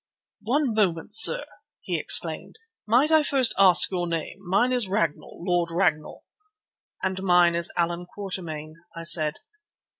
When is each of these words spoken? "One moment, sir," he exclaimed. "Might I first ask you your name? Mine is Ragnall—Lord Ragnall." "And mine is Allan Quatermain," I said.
"One 0.45 0.73
moment, 0.73 1.15
sir," 1.15 1.45
he 1.81 1.99
exclaimed. 1.99 2.55
"Might 2.87 3.11
I 3.11 3.21
first 3.21 3.53
ask 3.59 3.91
you 3.91 3.99
your 3.99 4.07
name? 4.07 4.37
Mine 4.39 4.71
is 4.73 4.87
Ragnall—Lord 4.87 5.69
Ragnall." 5.69 6.25
"And 7.03 7.21
mine 7.21 7.53
is 7.53 7.71
Allan 7.77 8.07
Quatermain," 8.07 8.77
I 8.95 9.03
said. 9.03 9.35